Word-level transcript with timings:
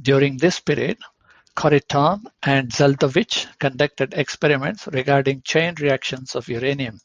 During 0.00 0.38
this 0.38 0.60
period, 0.60 0.96
Khariton 1.54 2.24
and 2.42 2.70
Zel'dovich 2.70 3.48
conducted 3.58 4.14
experiments 4.14 4.86
regarding 4.86 5.42
chain 5.42 5.74
reactions 5.74 6.34
of 6.36 6.48
uranium. 6.48 6.98